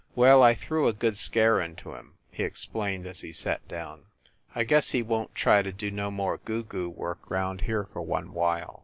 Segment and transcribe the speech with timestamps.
[0.15, 4.05] "Well, I threw a good scare into him," he explained, as he sat down.
[4.55, 7.83] "I guess he won t try to do no more goo goo work round here
[7.93, 8.79] for one while.